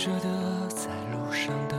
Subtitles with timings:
[0.00, 1.76] 着的，在路上的，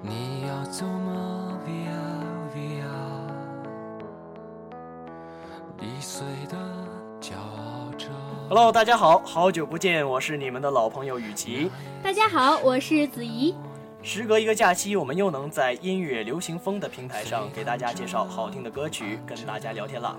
[0.00, 1.90] 你要走吗？Via
[2.54, 2.86] Via，
[5.80, 6.56] 易碎的
[7.20, 8.06] 骄傲着。
[8.48, 11.68] Hello，大家好，好久不见，我是你们的老朋友雨琦。
[12.00, 13.56] 大家好，我是子怡。
[14.02, 20.16] 时隔一个假期，我们又能在音乐流行风的平台上给大家介绍好听的歌曲，跟大家聊天了。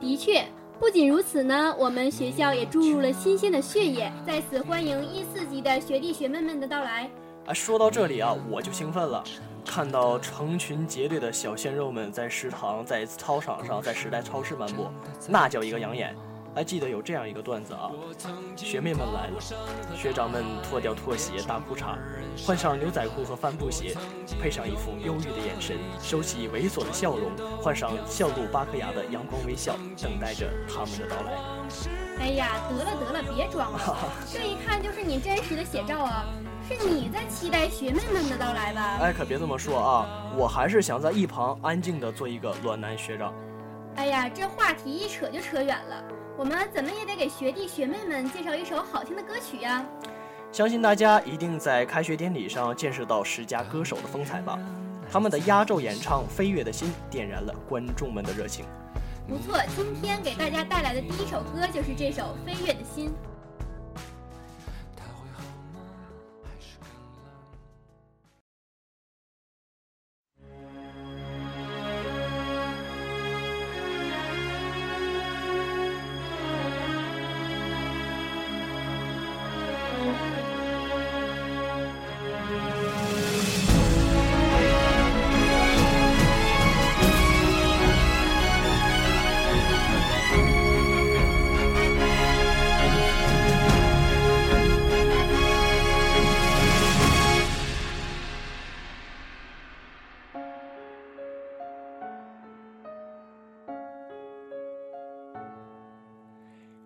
[0.00, 0.44] 的确，
[0.78, 7.10] 不仅如此呢，我们学校也注入了新鲜的血液，在此欢迎一四级的学弟学妹们的到来。
[7.46, 9.24] 啊，说到这里啊，我就兴奋了，
[9.64, 14.88] 看到成群结队的小鲜肉们在食堂、在操场上、在时代超市漫步，
[15.26, 16.14] 那叫一个养眼。
[16.56, 17.90] 还记得有这样一个段子啊，
[18.56, 19.38] 学妹们来了，
[19.94, 21.98] 学长们脱掉拖鞋、大裤衩，
[22.46, 23.94] 换上牛仔裤和帆布鞋，
[24.40, 31.34] 配上一副忧郁的眼神，收起猥琐的笑容，换上笑露八颗牙的阳光微笑，等待着他们的到来。
[32.20, 33.96] 哎呀，得了得了，别装了，
[34.32, 36.24] 这一看就是你真实的写照啊！
[36.66, 38.96] 是你在期待学妹们的到来吧？
[39.02, 43.34] 哎，可别这么说啊，我还是想在一旁安静的做一个暖男学长。
[43.96, 46.02] 哎呀，这话题一扯就扯远了。
[46.38, 49.82] 我们怎么也得给学弟学妹们介绍一首好听的歌曲呀！
[50.52, 54.58] 相信大家一定在开学典礼上见识到十佳歌手的风采吧？
[55.10, 58.66] 他们的压轴演唱《飞跃的心》点燃了观众们的热情。
[59.26, 63.08] 不错，今天给大家带来的第一首歌就是这首《飞跃的心》。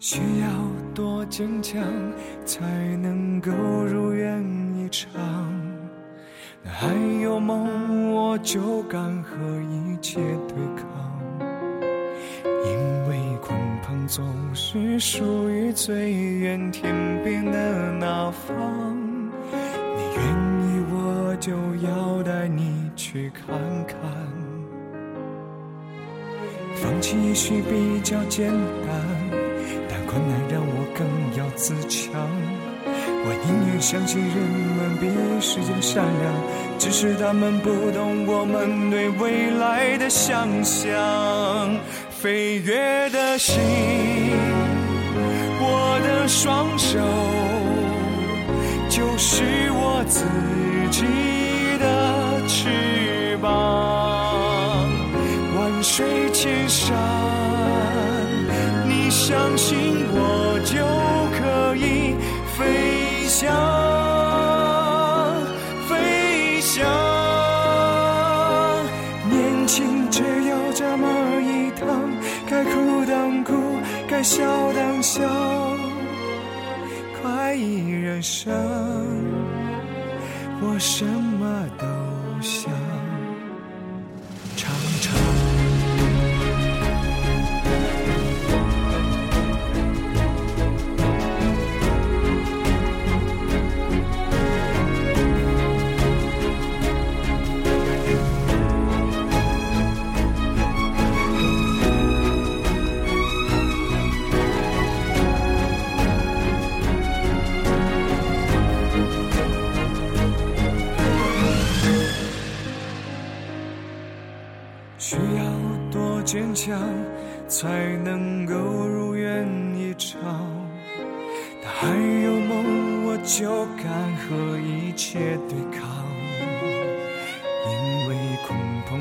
[0.02, 0.48] 需要
[0.94, 1.78] 多坚强
[2.46, 2.64] 才
[3.02, 4.42] 能够如愿
[4.74, 5.10] 以偿？
[6.62, 6.88] 那还
[7.20, 10.18] 有梦，我就敢和一切
[10.48, 10.88] 对抗。
[12.64, 13.52] 因为鲲
[13.82, 14.24] 鹏总
[14.54, 18.96] 是属于最远天边的那方。
[19.52, 20.24] 你愿
[20.64, 21.52] 意，我就
[21.86, 23.54] 要带你去看
[23.86, 23.98] 看。
[26.76, 28.96] 放弃也许比较简单，
[30.10, 31.06] 困难让我更
[31.38, 32.10] 要自强。
[33.22, 34.34] 我宁愿相信人
[34.76, 35.06] 们比
[35.40, 36.34] 世界善良，
[36.78, 41.78] 只是他们不懂我们对未来的想象。
[42.10, 43.54] 飞跃的心，
[45.60, 46.98] 我的双手
[48.88, 50.24] 就是我自
[50.90, 51.06] 己
[51.78, 53.48] 的翅膀。
[55.56, 56.94] 万水千山，
[58.86, 59.99] 你相信
[63.40, 63.50] 想，
[65.88, 66.84] 飞翔。
[69.30, 71.08] 年轻只有这么
[71.40, 71.88] 一趟，
[72.46, 72.70] 该哭
[73.06, 73.54] 当哭，
[74.06, 75.22] 该笑当笑，
[77.22, 78.52] 快意人生，
[80.60, 81.86] 我什么都
[82.42, 82.79] 想。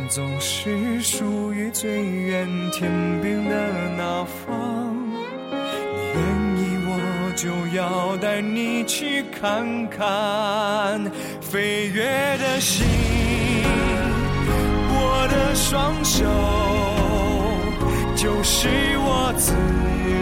[0.10, 2.92] 总是属于最远天
[3.22, 4.98] 边的那方。
[5.06, 6.20] 你愿
[6.58, 6.92] 意，我
[7.36, 7.48] 就
[7.78, 11.00] 要带你去看看
[11.40, 12.04] 飞跃
[12.40, 12.88] 的心。
[14.92, 16.26] 我的双手
[18.16, 18.68] 就是
[18.98, 19.54] 我自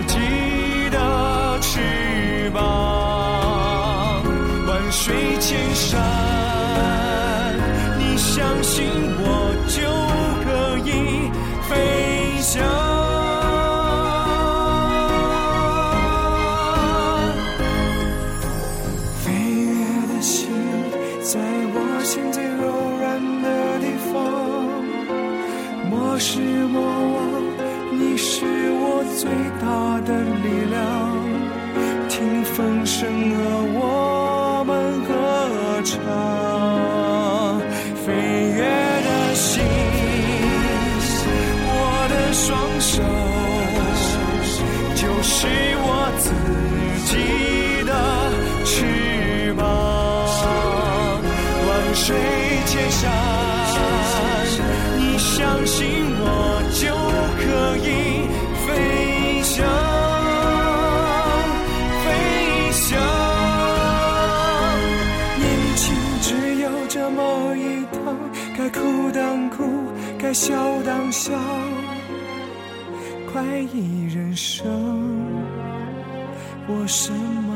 [0.06, 4.22] 己的翅膀，
[4.68, 6.02] 万水千山，
[8.38, 8.86] 相信
[9.18, 9.26] 我
[9.68, 9.82] 就
[10.46, 11.32] 可以
[11.68, 12.87] 飞翔。
[53.00, 53.06] 山，
[54.98, 55.36] 你相
[55.68, 55.78] 信
[56.20, 56.26] 我
[56.74, 56.84] 就
[57.38, 57.46] 可
[57.86, 57.88] 以
[58.66, 58.68] 飞
[59.44, 59.56] 翔，
[62.04, 62.06] 飞
[62.72, 62.86] 翔。
[65.38, 65.46] 年
[65.76, 65.86] 轻
[66.22, 66.28] 只
[66.64, 67.22] 有这么
[67.56, 67.62] 一
[67.94, 67.98] 趟，
[68.58, 68.80] 该哭
[69.14, 69.58] 当哭，
[70.18, 71.32] 该笑当笑，
[73.32, 74.66] 快意人生，
[76.68, 77.47] 我什么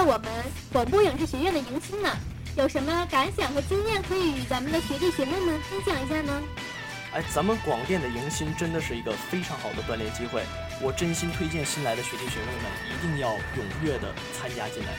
[0.00, 0.30] 了我们
[0.72, 2.08] 广播影视学院的迎新呢，
[2.56, 6.42] 有什么感想和经验可以与咱们的学弟学妹们分享一下呢？
[7.12, 10.42] 哎，咱们广电的迎新真的是一个非常好的锻炼机会，
[10.80, 14.94] 我真心推荐新来的学弟学妹们一定要踊跃的参加进来。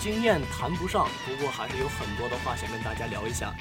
[0.00, 3.54] 经验谈不上，不过还是有很多的话想跟大家聊一下。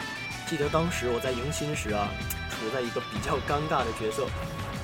[0.49, 2.09] 记得当时我在迎新时啊，
[2.51, 4.27] 处在一个比较尴尬的角色，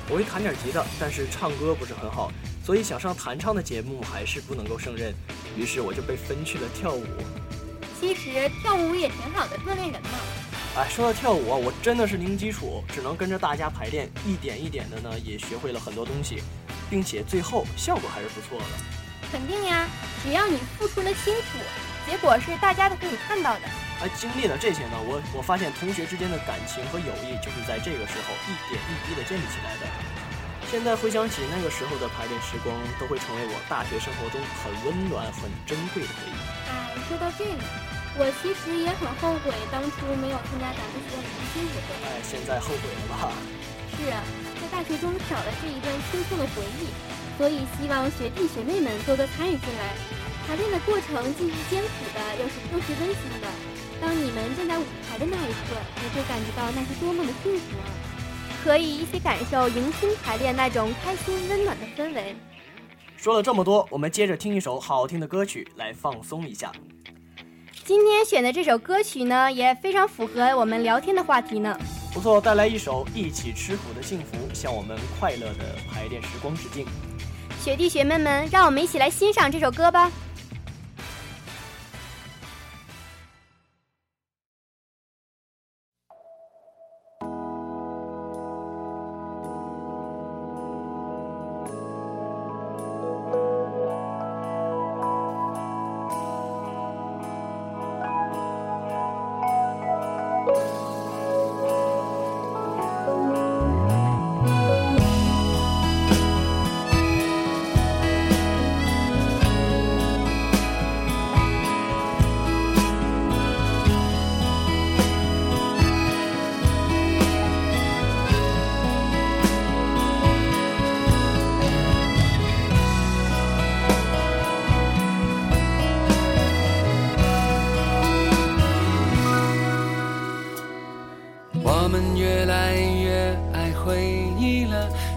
[0.08, 2.32] 我会弹点吉他，但是唱歌不是很好，
[2.64, 5.14] 所以想上弹唱的节目还是不能够胜任，
[5.56, 7.04] 于是我就被分去了跳舞。
[8.00, 10.10] 其实跳舞也挺好的，锻炼人嘛。
[10.74, 16.42] 哎，说到跳舞啊，我真的是零基础，只能跟着大家排练，一点一点的呢，也学会了很多东西，
[16.88, 18.64] 并且最后效果还是不错的。
[19.30, 19.86] 肯定呀，
[20.22, 21.58] 只要你付出了辛苦，
[22.10, 23.60] 结果是大家都可以看到的。
[24.00, 29.86] 而，经历了这些呢，我我发现同学之间的感情和友谊就是在这个时候一点一滴的建立起来的。
[30.72, 36.40] 现在回想起那个时候的排练时光，都会成为我大学生活中很温暖、很珍贵的回忆。
[36.64, 37.60] 哎，说到这个，
[38.16, 41.88] 我其实也很后悔当初没有参加咱们学校的迎新活动。
[42.08, 43.28] 哎，现在后悔了吧？
[44.00, 44.24] 是啊，
[44.56, 46.88] 在大学中少了这一段青涩的回忆，
[47.36, 49.92] 所以希望学弟学妹们多多参与进来。
[50.48, 53.46] 排练的过程既是艰苦的，又是又是温馨的。
[54.00, 57.92] 当你们站在舞台的那一刻，你会感觉到那是多么的幸福啊！
[58.62, 62.36] 可以一起感受迎新排练那种开心温暖的氛围。
[63.16, 66.72] 说了这么多，我们接着听一首好听的歌曲来放松一下。
[67.84, 71.76] 今天选的这首歌曲呢，也非常符合我们聊天的话题呢。
[72.14, 76.86] 不错，带来一首《一起吃苦的幸福》，向我们快乐的排练时光致敬。
[77.60, 80.10] 学弟学妹们，让我们一起来欣赏这首歌吧。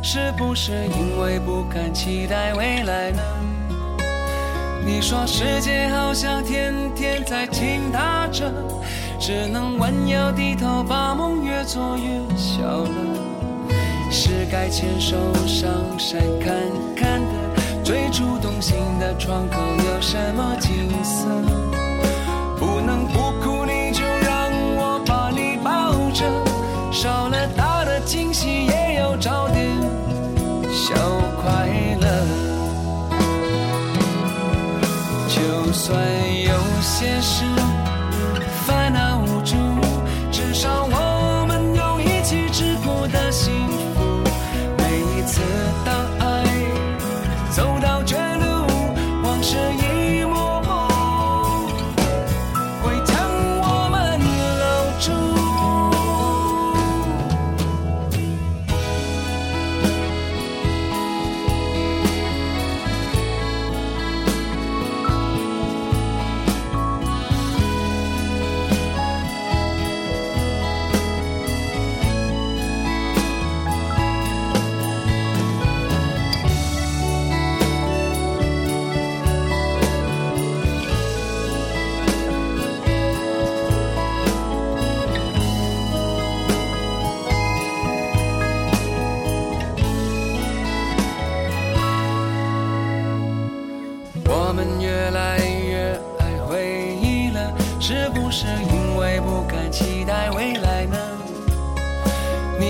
[0.08, 3.24] 是不是因为不敢期待未来呢？
[4.86, 8.54] 你说世界好像天天在倾塌着，
[9.20, 12.90] 只能弯腰低头，把梦越做越小了。
[14.12, 16.54] 是该牵手上山看
[16.96, 21.26] 看的，最初动心的窗口有什么景色？
[22.60, 26.24] 不能不哭，你就让我把你抱着，
[26.92, 28.85] 少了大的惊喜也，
[29.18, 29.68] 找点
[30.72, 30.94] 小
[31.42, 31.68] 快
[32.02, 32.08] 乐。
[35.30, 35.98] 就算
[36.44, 37.44] 有些事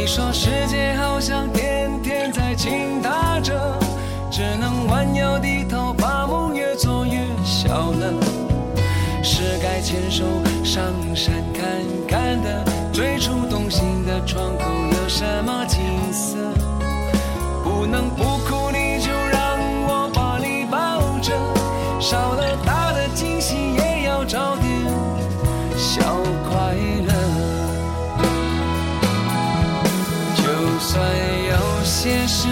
[0.06, 3.76] 你说世界好像天天在倾塌着，
[4.30, 8.14] 只能弯腰低头，把梦越做越小了。
[9.24, 10.24] 是该牵手
[10.64, 11.66] 上山看
[12.08, 15.82] 看的，最初动心的窗口有什么景
[16.14, 16.38] 色？
[17.64, 18.85] 不能不哭，你
[32.06, 32.48] 些事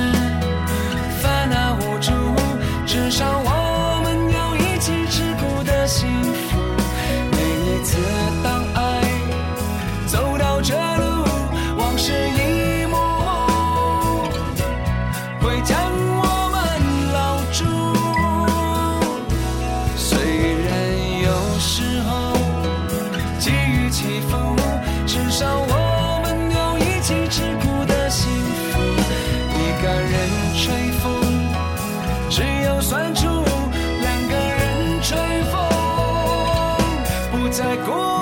[37.54, 38.13] 在过。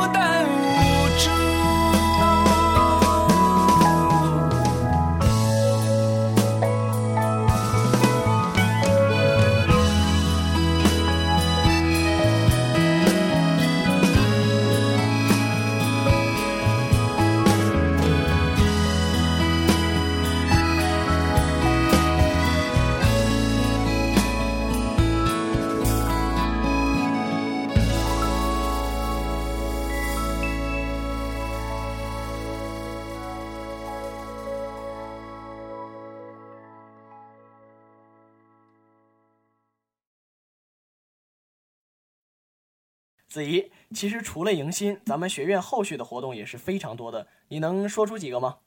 [43.32, 48.58] 子怡，其实除了迎新，咱们学院后续的活动也是非常多的，你能说出几个吗？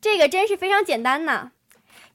[0.00, 1.52] 这个真是非常简单呐。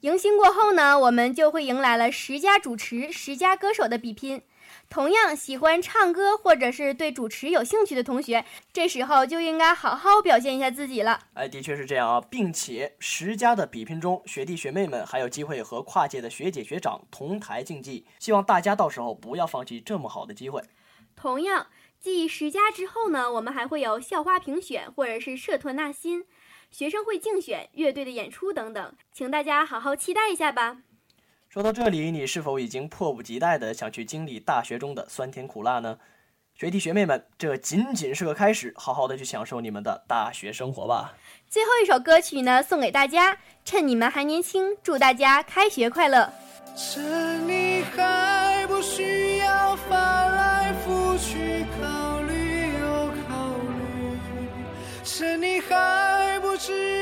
[0.01, 4.41] 迎新过后呢，我们就会迎来了十佳主持、十佳歌手的比拼。
[4.89, 11.21] 同样喜欢唱歌或者是对主持有兴趣的同学，这时候就应该好好表现一下自己了。
[11.35, 20.61] 哎，的确是这样啊，并且十佳的比拼中，学弟学妹们还有机会和跨界的学姐学长同台竞技，希望大家到时候不要放弃这么好的机会。
[21.21, 21.67] 同样，
[21.99, 26.25] 继十佳之后呢，我们还会有校花评选，或者是社团纳新、
[26.71, 30.77] 学生会竞选、乐队的演出等等，请大家好好期待一下吧。
[31.47, 35.99] 说到这里，你是否已经迫不及待的想去经历大学中的酸甜苦辣呢？
[36.55, 41.13] 学弟学妹们，这仅仅是个开始，好好的去享受你们的大学生活吧。
[41.47, 46.33] 最后一首歌曲呢，送给大家，趁你们还年轻，祝大家开学快乐。
[46.75, 49.30] 趁你还不需
[56.61, 57.00] 是。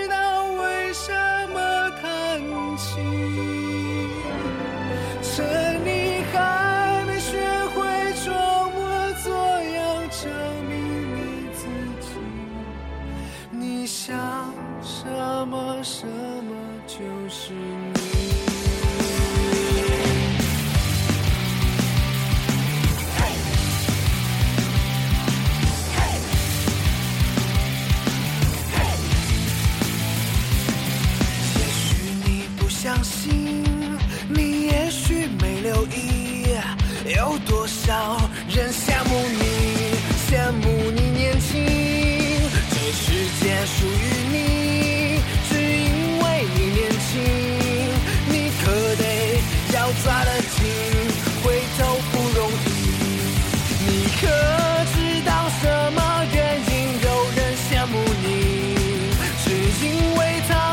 [59.82, 60.69] 因为他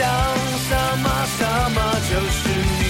[0.00, 1.78] 想什么，什么
[2.08, 2.82] 就是你。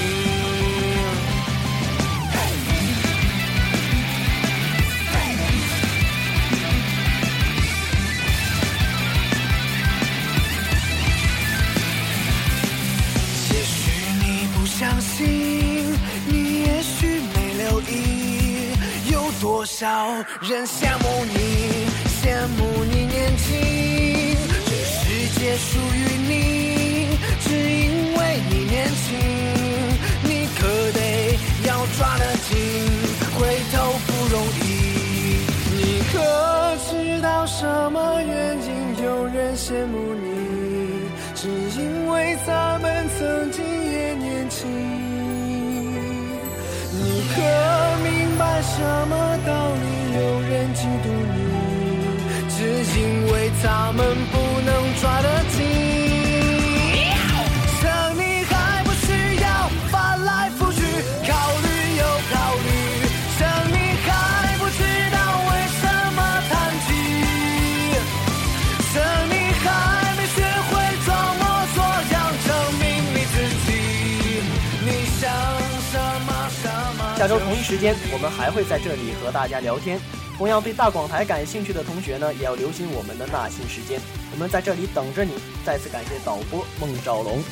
[13.50, 13.74] 也许
[14.20, 14.22] 你
[14.54, 15.18] 不相信，
[16.28, 16.94] 你也许
[17.34, 17.92] 没留意，
[19.10, 21.88] 有多少人羡慕你，
[22.22, 23.48] 羡慕你年轻。
[24.64, 25.00] 这世
[25.40, 25.98] 界属于
[48.80, 49.12] 什么
[49.46, 49.84] 道理？
[50.16, 51.36] 有人嫉妒你，
[52.48, 52.58] 只
[52.98, 54.00] 因为他们
[54.32, 54.34] 不
[77.20, 80.00] 下周同一时间，我们还会在这里和大家聊天。
[80.38, 84.00] 同样对大广台感兴趣的同学呢，也要留心我们的纳新时间，
[84.32, 85.34] 我们在这里等着你。
[85.62, 87.42] 再次感谢导播孟兆龙。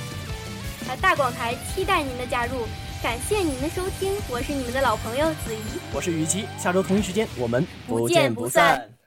[0.89, 2.67] 呃，大广台期待您的加入，
[3.03, 5.79] 感谢您的收听，我是你们的老朋友子怡。
[5.93, 8.98] 我是雨琦，下周同一时间我们不见不散。